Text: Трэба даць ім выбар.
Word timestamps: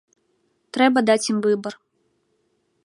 Трэба 0.77 0.99
даць 1.11 1.27
ім 1.33 1.37
выбар. 1.47 1.73